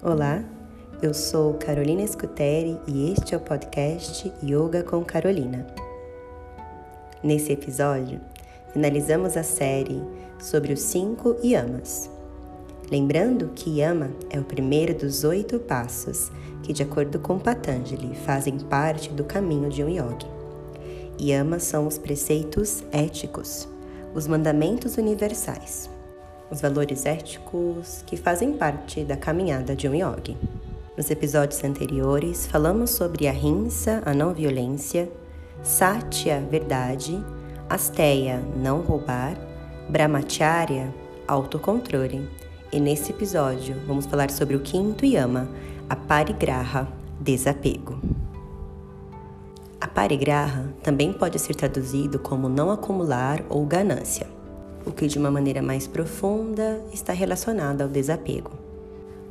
Olá, 0.00 0.44
eu 1.02 1.12
sou 1.12 1.54
Carolina 1.54 2.06
Scuteri 2.06 2.78
e 2.86 3.10
este 3.10 3.34
é 3.34 3.36
o 3.36 3.40
podcast 3.40 4.32
Yoga 4.40 4.84
com 4.84 5.04
Carolina. 5.04 5.66
Nesse 7.20 7.50
episódio, 7.50 8.20
finalizamos 8.72 9.36
a 9.36 9.42
série 9.42 10.00
sobre 10.38 10.72
os 10.72 10.78
cinco 10.78 11.34
yamas. 11.42 12.08
Lembrando 12.88 13.50
que 13.56 13.80
yama 13.80 14.12
é 14.30 14.38
o 14.38 14.44
primeiro 14.44 14.94
dos 14.94 15.24
oito 15.24 15.58
passos 15.58 16.30
que, 16.62 16.72
de 16.72 16.84
acordo 16.84 17.18
com 17.18 17.36
Patanjali, 17.36 18.14
fazem 18.24 18.56
parte 18.56 19.10
do 19.10 19.24
caminho 19.24 19.68
de 19.68 19.82
um 19.82 19.88
yogi. 19.88 20.28
Yamas 21.20 21.64
são 21.64 21.88
os 21.88 21.98
preceitos 21.98 22.84
éticos, 22.92 23.68
os 24.14 24.28
mandamentos 24.28 24.96
universais 24.96 25.90
os 26.50 26.60
valores 26.60 27.04
éticos 27.04 28.02
que 28.06 28.16
fazem 28.16 28.52
parte 28.52 29.04
da 29.04 29.16
caminhada 29.16 29.76
de 29.76 29.88
um 29.88 29.94
yogi. 29.94 30.36
Nos 30.96 31.10
episódios 31.10 31.62
anteriores, 31.62 32.46
falamos 32.46 32.90
sobre 32.90 33.28
a 33.28 33.32
rinsa, 33.32 34.02
a 34.04 34.14
não 34.14 34.34
violência, 34.34 35.10
satya, 35.62 36.40
verdade, 36.50 37.22
asteya, 37.68 38.42
não 38.56 38.80
roubar, 38.80 39.36
brahmacharya, 39.88 40.92
autocontrole. 41.26 42.28
E 42.72 42.80
nesse 42.80 43.12
episódio, 43.12 43.76
vamos 43.86 44.06
falar 44.06 44.30
sobre 44.30 44.56
o 44.56 44.60
quinto 44.60 45.04
yama, 45.04 45.48
a 45.88 45.94
parigraha, 45.94 46.88
desapego. 47.20 48.00
A 49.80 49.86
parigraha 49.86 50.74
também 50.82 51.12
pode 51.12 51.38
ser 51.38 51.54
traduzido 51.54 52.18
como 52.18 52.48
não 52.48 52.70
acumular 52.70 53.44
ou 53.48 53.64
ganância 53.64 54.37
o 54.88 54.92
que 54.92 55.06
de 55.06 55.18
uma 55.18 55.30
maneira 55.30 55.60
mais 55.60 55.86
profunda 55.86 56.82
está 56.92 57.12
relacionado 57.12 57.82
ao 57.82 57.88
desapego. 57.88 58.50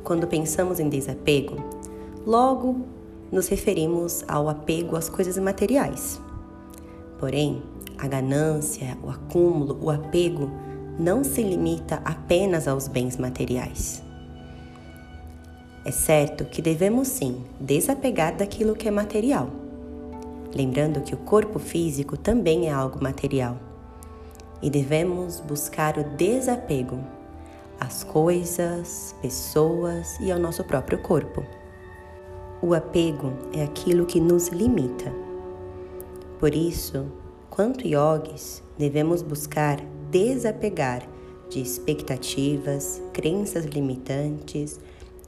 Quando 0.04 0.26
pensamos 0.26 0.78
em 0.78 0.88
desapego, 0.88 1.56
logo 2.24 2.86
nos 3.30 3.48
referimos 3.48 4.24
ao 4.28 4.48
apego 4.48 4.96
às 4.96 5.08
coisas 5.08 5.36
materiais. 5.36 6.20
Porém, 7.18 7.62
a 7.98 8.06
ganância, 8.06 8.96
o 9.02 9.10
acúmulo, 9.10 9.78
o 9.82 9.90
apego 9.90 10.50
não 10.98 11.24
se 11.24 11.42
limita 11.42 12.00
apenas 12.04 12.68
aos 12.68 12.86
bens 12.86 13.16
materiais. 13.16 14.02
É 15.84 15.90
certo 15.90 16.44
que 16.44 16.62
devemos 16.62 17.08
sim 17.08 17.42
desapegar 17.58 18.36
daquilo 18.36 18.76
que 18.76 18.88
é 18.88 18.90
material, 18.90 19.48
lembrando 20.54 21.00
que 21.00 21.14
o 21.14 21.18
corpo 21.18 21.58
físico 21.58 22.16
também 22.16 22.68
é 22.68 22.72
algo 22.72 23.02
material 23.02 23.67
e 24.62 24.68
devemos 24.68 25.40
buscar 25.40 25.98
o 25.98 26.04
desapego 26.04 26.98
às 27.78 28.02
coisas, 28.02 29.14
pessoas 29.22 30.18
e 30.20 30.32
ao 30.32 30.38
nosso 30.38 30.64
próprio 30.64 30.98
corpo. 30.98 31.44
O 32.60 32.74
apego 32.74 33.32
é 33.52 33.62
aquilo 33.62 34.04
que 34.04 34.20
nos 34.20 34.48
limita. 34.48 35.12
Por 36.40 36.54
isso, 36.54 37.06
quanto 37.48 37.86
yogis, 37.86 38.62
devemos 38.76 39.22
buscar 39.22 39.80
desapegar 40.10 41.02
de 41.48 41.60
expectativas, 41.60 43.00
crenças 43.12 43.64
limitantes, 43.64 44.80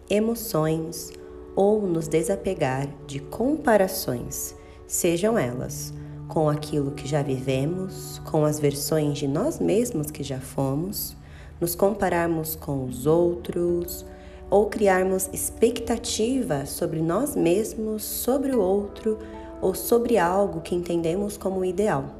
emoções 0.09 1.13
ou 1.55 1.83
nos 1.83 2.09
desapegar 2.09 2.89
de 3.07 3.21
comparações, 3.21 4.55
sejam 4.87 5.39
elas 5.39 5.93
com 6.31 6.49
aquilo 6.49 6.93
que 6.93 7.09
já 7.09 7.23
vivemos, 7.23 8.21
com 8.25 8.45
as 8.45 8.61
versões 8.61 9.19
de 9.19 9.27
nós 9.27 9.59
mesmos 9.59 10.13
que 10.13 10.23
já 10.23 10.39
fomos, 10.39 11.17
nos 11.61 11.75
compararmos 11.75 12.55
com 12.55 12.85
os 12.85 13.05
outros 13.05 14.07
ou 14.49 14.67
criarmos 14.67 15.29
expectativas 15.33 16.71
sobre 16.71 17.01
nós 17.01 17.35
mesmos, 17.35 18.05
sobre 18.05 18.53
o 18.55 18.61
outro 18.61 19.19
ou 19.61 19.75
sobre 19.75 20.19
algo 20.19 20.61
que 20.61 20.75
entendemos 20.75 21.37
como 21.37 21.65
ideal. 21.65 22.15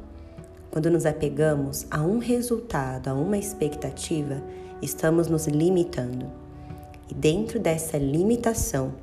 Quando 0.69 0.91
nos 0.91 1.05
apegamos 1.05 1.87
a 1.89 2.01
um 2.01 2.19
resultado, 2.19 3.07
a 3.07 3.13
uma 3.13 3.37
expectativa, 3.37 4.43
estamos 4.81 5.27
nos 5.27 5.47
limitando. 5.47 6.29
E 7.09 7.13
dentro 7.13 7.59
dessa 7.59 7.97
limitação, 7.97 8.93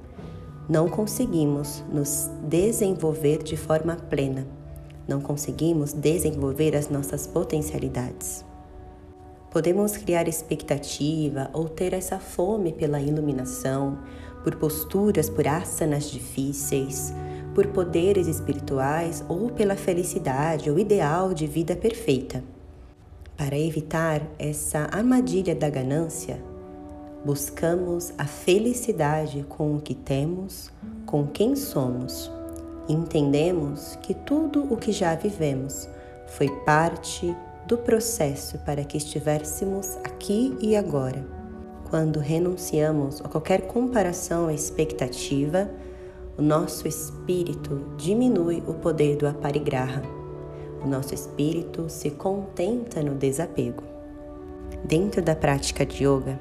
não 0.68 0.86
conseguimos 0.86 1.82
nos 1.90 2.30
desenvolver 2.46 3.42
de 3.42 3.56
forma 3.56 3.96
plena 3.96 4.57
não 5.08 5.20
conseguimos 5.22 5.94
desenvolver 5.94 6.76
as 6.76 6.90
nossas 6.90 7.26
potencialidades. 7.26 8.44
Podemos 9.50 9.96
criar 9.96 10.28
expectativa 10.28 11.50
ou 11.54 11.66
ter 11.68 11.94
essa 11.94 12.18
fome 12.18 12.70
pela 12.72 13.00
iluminação, 13.00 13.98
por 14.44 14.56
posturas, 14.56 15.30
por 15.30 15.48
asanas 15.48 16.10
difíceis, 16.10 17.14
por 17.54 17.66
poderes 17.68 18.26
espirituais 18.26 19.24
ou 19.26 19.48
pela 19.50 19.74
felicidade 19.74 20.70
ou 20.70 20.78
ideal 20.78 21.32
de 21.32 21.46
vida 21.46 21.74
perfeita. 21.74 22.44
Para 23.36 23.58
evitar 23.58 24.22
essa 24.38 24.80
armadilha 24.92 25.54
da 25.54 25.70
ganância, 25.70 26.42
buscamos 27.24 28.12
a 28.18 28.26
felicidade 28.26 29.44
com 29.48 29.76
o 29.76 29.80
que 29.80 29.94
temos, 29.94 30.70
com 31.06 31.26
quem 31.26 31.56
somos 31.56 32.30
entendemos 32.88 33.96
que 34.02 34.14
tudo 34.14 34.66
o 34.72 34.76
que 34.76 34.92
já 34.92 35.14
vivemos 35.14 35.88
foi 36.26 36.48
parte 36.64 37.34
do 37.66 37.76
processo 37.76 38.58
para 38.58 38.82
que 38.82 38.96
estivéssemos 38.96 39.96
aqui 40.04 40.56
e 40.60 40.74
agora. 40.74 41.24
Quando 41.90 42.18
renunciamos 42.18 43.20
a 43.20 43.28
qualquer 43.28 43.62
comparação 43.62 44.44
ou 44.44 44.50
expectativa, 44.50 45.70
o 46.36 46.42
nosso 46.42 46.86
espírito 46.86 47.80
diminui 47.96 48.62
o 48.66 48.74
poder 48.74 49.16
do 49.16 49.26
aparigraha. 49.26 50.02
O 50.82 50.86
nosso 50.86 51.14
espírito 51.14 51.88
se 51.88 52.10
contenta 52.10 53.02
no 53.02 53.14
desapego. 53.14 53.82
Dentro 54.84 55.20
da 55.20 55.34
prática 55.34 55.84
de 55.84 56.04
yoga, 56.04 56.38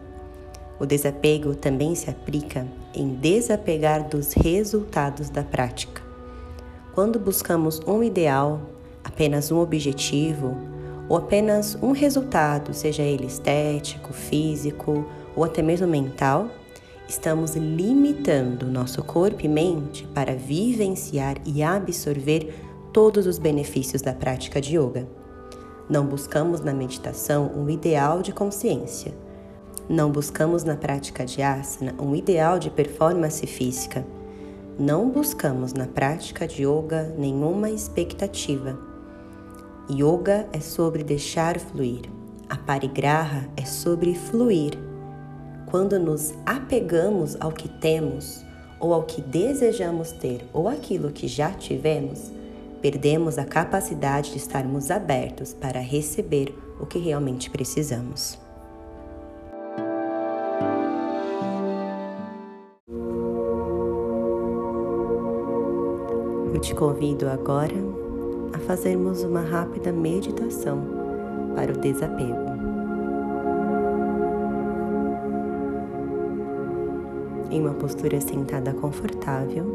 o 0.79 0.85
desapego 0.85 1.55
também 1.55 1.95
se 1.95 2.09
aplica 2.09 2.67
em 2.93 3.15
desapegar 3.15 4.07
dos 4.07 4.33
resultados 4.33 5.29
da 5.29 5.43
prática. 5.43 6.06
Quando 6.97 7.19
buscamos 7.19 7.79
um 7.85 8.01
ideal, 8.01 8.59
apenas 9.03 9.51
um 9.51 9.59
objetivo 9.59 10.57
ou 11.07 11.17
apenas 11.17 11.77
um 11.79 11.91
resultado, 11.91 12.73
seja 12.73 13.03
ele 13.03 13.27
estético, 13.27 14.11
físico 14.11 15.05
ou 15.35 15.43
até 15.43 15.61
mesmo 15.61 15.85
mental, 15.85 16.47
estamos 17.07 17.55
limitando 17.55 18.65
nosso 18.65 19.03
corpo 19.03 19.45
e 19.45 19.47
mente 19.47 20.07
para 20.07 20.33
vivenciar 20.33 21.35
e 21.45 21.61
absorver 21.61 22.51
todos 22.91 23.27
os 23.27 23.37
benefícios 23.37 24.01
da 24.01 24.13
prática 24.13 24.59
de 24.59 24.75
yoga. 24.75 25.07
Não 25.87 26.03
buscamos 26.03 26.61
na 26.61 26.73
meditação 26.73 27.51
um 27.55 27.69
ideal 27.69 28.23
de 28.23 28.31
consciência. 28.31 29.13
Não 29.87 30.09
buscamos 30.11 30.63
na 30.63 30.75
prática 30.75 31.27
de 31.27 31.43
asana 31.43 31.93
um 31.99 32.15
ideal 32.15 32.57
de 32.57 32.71
performance 32.71 33.45
física 33.45 34.03
não 34.79 35.09
buscamos 35.09 35.73
na 35.73 35.87
prática 35.87 36.47
de 36.47 36.63
yoga 36.63 37.11
nenhuma 37.17 37.71
expectativa. 37.71 38.77
Yoga 39.89 40.47
é 40.53 40.59
sobre 40.59 41.03
deixar 41.03 41.59
fluir. 41.59 42.01
A 42.47 42.55
parigraha 42.55 43.49
é 43.57 43.65
sobre 43.65 44.13
fluir. 44.13 44.77
Quando 45.65 45.99
nos 45.99 46.33
apegamos 46.45 47.35
ao 47.39 47.51
que 47.51 47.67
temos, 47.67 48.45
ou 48.79 48.93
ao 48.93 49.03
que 49.03 49.19
desejamos 49.19 50.11
ter, 50.11 50.47
ou 50.53 50.67
aquilo 50.67 51.11
que 51.11 51.27
já 51.27 51.51
tivemos, 51.51 52.31
perdemos 52.79 53.39
a 53.39 53.45
capacidade 53.45 54.31
de 54.31 54.37
estarmos 54.37 54.91
abertos 54.91 55.53
para 55.53 55.79
receber 55.79 56.55
o 56.79 56.85
que 56.85 56.99
realmente 56.99 57.49
precisamos. 57.49 58.46
Eu 66.57 66.61
te 66.61 66.73
convido 66.73 67.29
agora 67.29 67.75
a 68.51 68.57
fazermos 68.57 69.23
uma 69.23 69.41
rápida 69.41 69.91
meditação 69.91 70.81
para 71.55 71.71
o 71.71 71.77
desapego. 71.77 72.33
Em 77.51 77.61
uma 77.61 77.75
postura 77.75 78.19
sentada 78.19 78.73
confortável, 78.73 79.65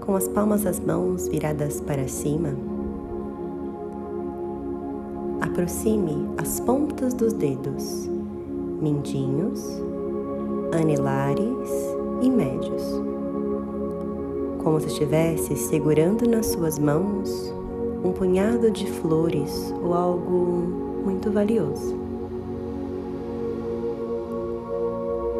com 0.00 0.16
as 0.16 0.26
palmas 0.26 0.62
das 0.62 0.80
mãos 0.80 1.28
viradas 1.28 1.82
para 1.82 2.08
cima, 2.08 2.48
aproxime 5.42 6.30
as 6.38 6.60
pontas 6.60 7.12
dos 7.12 7.34
dedos, 7.34 8.08
mindinhos, 8.80 9.62
anelares 10.72 11.68
e 12.22 12.30
médios 12.30 13.13
como 14.64 14.80
se 14.80 14.88
estivesse 14.88 15.54
segurando 15.54 16.28
nas 16.28 16.46
suas 16.46 16.78
mãos 16.78 17.54
um 18.02 18.10
punhado 18.10 18.70
de 18.70 18.90
flores 18.90 19.72
ou 19.82 19.94
algo 19.94 21.02
muito 21.04 21.30
valioso. 21.30 22.04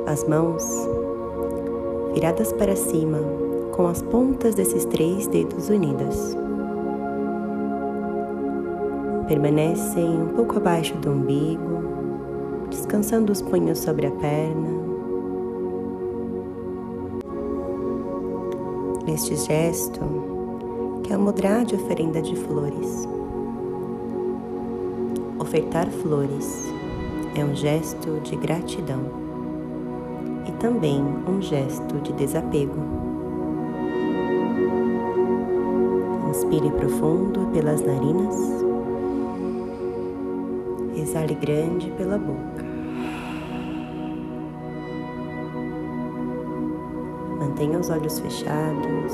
as 0.06 0.22
mãos 0.28 0.64
viradas 2.12 2.52
para 2.52 2.76
cima 2.76 3.18
com 3.72 3.86
as 3.86 4.02
pontas 4.02 4.54
desses 4.54 4.84
três 4.84 5.26
dedos 5.26 5.68
unidas. 5.68 6.36
Permanecem 9.26 10.22
um 10.22 10.28
pouco 10.28 10.58
abaixo 10.58 10.94
do 10.98 11.10
umbigo, 11.10 12.68
descansando 12.70 13.32
os 13.32 13.42
punhos 13.42 13.78
sobre 13.78 14.06
a 14.06 14.10
perna. 14.12 14.83
Neste 19.06 19.36
gesto, 19.36 20.00
que 21.02 21.12
é 21.12 21.16
o 21.16 21.20
mudra 21.20 21.64
de 21.64 21.74
oferenda 21.74 22.22
de 22.22 22.34
flores. 22.36 23.06
Ofertar 25.38 25.90
flores 25.90 26.72
é 27.34 27.44
um 27.44 27.54
gesto 27.54 28.20
de 28.20 28.36
gratidão 28.36 29.02
e 30.48 30.52
também 30.52 31.02
um 31.28 31.42
gesto 31.42 32.00
de 32.00 32.12
desapego. 32.14 32.80
Inspire 36.30 36.70
profundo 36.70 37.46
pelas 37.52 37.80
narinas 37.82 38.64
exale 40.96 41.34
grande 41.34 41.90
pela 41.92 42.18
boca. 42.18 42.53
Mantenha 47.54 47.78
os 47.78 47.88
olhos 47.88 48.18
fechados. 48.18 49.12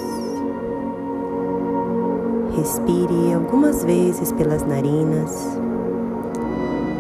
Respire 2.57 3.35
algumas 3.35 3.85
vezes 3.85 4.33
pelas 4.33 4.63
narinas, 4.63 5.59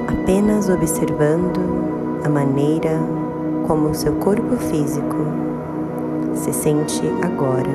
apenas 0.06 0.68
observando 0.68 1.58
a 2.26 2.28
maneira 2.28 2.90
como 3.66 3.88
o 3.88 3.94
seu 3.94 4.12
corpo 4.16 4.54
físico 4.56 5.16
se 6.34 6.52
sente 6.52 7.00
agora. 7.22 7.70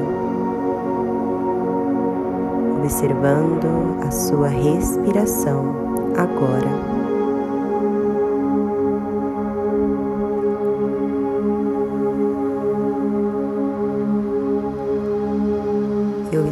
Observando 2.84 3.98
a 4.08 4.12
sua 4.12 4.48
respiração 4.48 5.74
agora. 6.16 6.95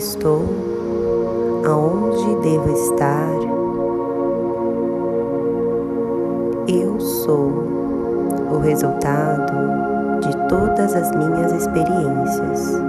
Estou, 0.03 0.43
aonde 1.65 2.35
devo 2.41 2.69
estar. 2.73 3.33
Eu 6.67 6.99
sou 6.99 7.49
o 8.51 8.59
resultado 8.59 9.53
de 10.19 10.49
todas 10.49 10.93
as 10.93 11.09
minhas 11.15 11.53
experiências. 11.53 12.81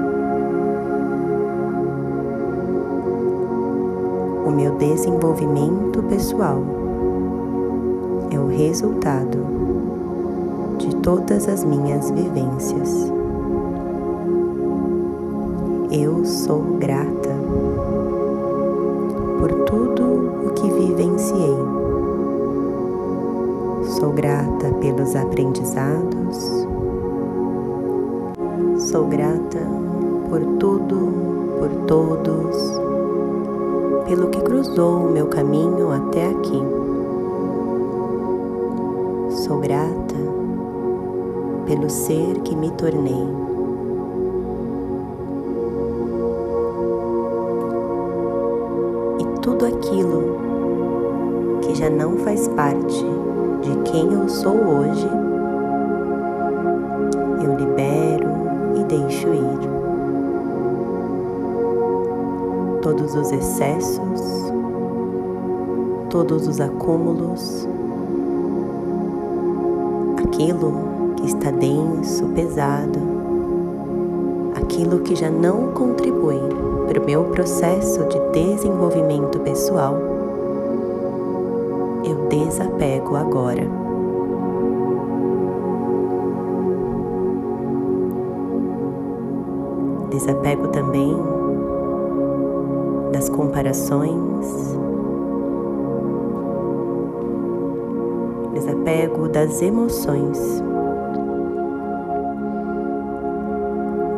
O 4.44 4.50
meu 4.50 4.74
desenvolvimento 4.76 6.02
pessoal 6.08 6.62
é 8.30 8.38
o 8.38 8.48
resultado 8.48 9.38
de 10.78 10.94
todas 10.96 11.48
as 11.48 11.64
minhas 11.64 12.10
vivências. 12.10 13.13
Eu 15.96 16.24
sou 16.24 16.60
grata 16.80 17.30
por 19.38 19.52
tudo 19.64 20.02
o 20.44 20.50
que 20.50 20.68
vivenciei. 20.68 21.54
Sou 24.00 24.10
grata 24.10 24.72
pelos 24.80 25.14
aprendizados. 25.14 26.66
Sou 28.76 29.06
grata 29.06 29.60
por 30.28 30.40
tudo, 30.58 31.12
por 31.60 31.68
todos, 31.86 32.56
pelo 34.08 34.30
que 34.30 34.42
cruzou 34.42 34.96
o 34.96 35.12
meu 35.12 35.28
caminho 35.28 35.92
até 35.92 36.26
aqui. 36.26 36.60
Sou 39.30 39.60
grata 39.60 40.16
pelo 41.66 41.88
ser 41.88 42.40
que 42.40 42.56
me 42.56 42.72
tornei. 42.72 43.53
Já 51.84 51.90
não 51.90 52.16
faz 52.16 52.48
parte 52.48 53.04
de 53.60 53.90
quem 53.90 54.10
eu 54.10 54.26
sou 54.26 54.56
hoje, 54.56 55.06
eu 57.44 57.54
libero 57.56 58.26
e 58.74 58.84
deixo 58.84 59.28
ir. 59.28 59.68
Todos 62.80 63.14
os 63.14 63.30
excessos, 63.30 64.50
todos 66.08 66.48
os 66.48 66.58
acúmulos, 66.58 67.68
aquilo 70.24 70.72
que 71.16 71.26
está 71.26 71.50
denso, 71.50 72.24
pesado, 72.28 72.98
aquilo 74.54 75.00
que 75.00 75.14
já 75.14 75.28
não 75.28 75.72
contribui 75.72 76.40
para 76.88 77.02
o 77.02 77.04
meu 77.04 77.24
processo 77.24 78.02
de 78.04 78.18
desenvolvimento 78.32 79.38
pessoal, 79.40 80.13
eu 82.04 82.28
desapego 82.28 83.16
agora. 83.16 83.62
Desapego 90.10 90.68
também 90.68 91.16
das 93.12 93.28
comparações, 93.28 94.76
desapego 98.52 99.28
das 99.28 99.60
emoções. 99.60 100.62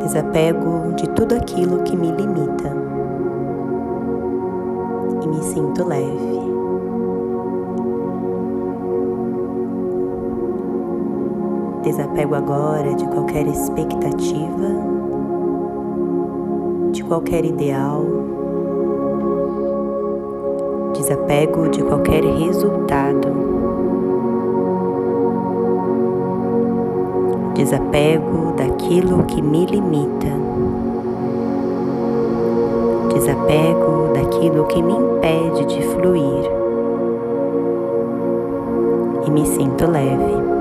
desapego 0.07 0.93
de 0.95 1.09
tudo 1.11 1.35
aquilo 1.35 1.83
que 1.83 1.97
me 1.97 2.13
limita 2.13 2.73
e 5.23 5.27
me 5.27 5.43
sinto 5.43 5.85
leve. 5.85 6.46
Desapego 11.87 12.35
agora 12.35 12.95
de 12.97 13.07
qualquer 13.07 13.47
expectativa, 13.47 14.69
de 16.91 17.05
qualquer 17.05 17.45
ideal, 17.45 18.05
desapego 20.93 21.69
de 21.69 21.85
qualquer 21.85 22.25
resultado. 22.25 23.47
desapego 27.55 28.53
daquilo 28.57 29.25
que 29.29 29.41
me 29.41 29.65
limita, 29.67 30.29
desapego 33.15 34.13
daquilo 34.13 34.67
que 34.67 34.83
me 34.83 34.93
impede 34.93 35.65
de 35.65 35.83
fluir 35.83 36.51
e 39.25 39.31
me 39.31 39.47
sinto 39.47 39.89
leve. 39.89 40.56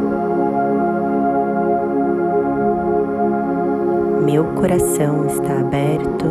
Meu 4.25 4.43
coração 4.55 5.27
está 5.27 5.59
aberto 5.59 6.25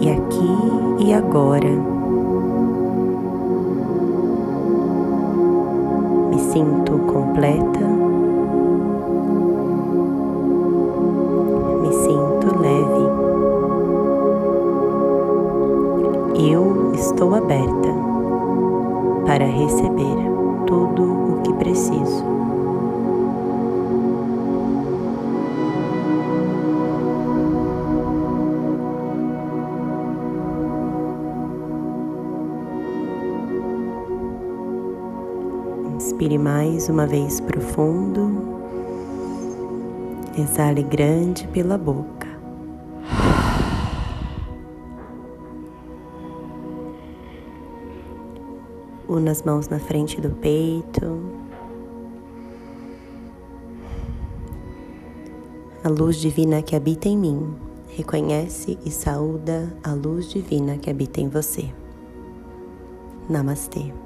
e 0.00 0.10
aqui 0.10 1.06
e 1.06 1.12
agora. 1.12 1.94
sinto 6.54 6.92
completa, 7.12 7.80
me 11.80 11.92
sinto 11.92 12.60
leve. 12.60 13.04
Eu 16.52 16.92
estou 16.94 17.34
aberta 17.34 17.88
para 19.26 19.44
receber 19.46 20.16
tudo 20.64 21.02
o 21.02 21.40
que 21.42 21.52
preciso. 21.54 22.24
Inspire 36.24 36.38
mais 36.38 36.88
uma 36.88 37.06
vez 37.06 37.38
profundo. 37.38 38.32
Exale 40.38 40.82
grande 40.82 41.46
pela 41.48 41.76
boca. 41.76 42.26
Una 49.06 49.32
as 49.32 49.42
mãos 49.42 49.68
na 49.68 49.78
frente 49.78 50.18
do 50.18 50.30
peito. 50.30 51.20
A 55.84 55.90
luz 55.90 56.16
divina 56.16 56.62
que 56.62 56.74
habita 56.74 57.06
em 57.06 57.18
mim 57.18 57.54
reconhece 57.88 58.78
e 58.82 58.90
saúda 58.90 59.70
a 59.84 59.92
luz 59.92 60.30
divina 60.30 60.78
que 60.78 60.88
habita 60.88 61.20
em 61.20 61.28
você. 61.28 61.68
Namastê. 63.28 64.03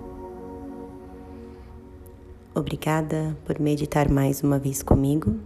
Obrigada 2.55 3.37
por 3.45 3.61
meditar 3.61 4.11
mais 4.11 4.43
uma 4.43 4.59
vez 4.59 4.83
comigo. 4.83 5.37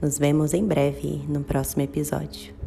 Nos 0.00 0.18
vemos 0.18 0.54
em 0.54 0.64
breve 0.64 1.22
no 1.28 1.42
próximo 1.42 1.82
episódio. 1.82 2.59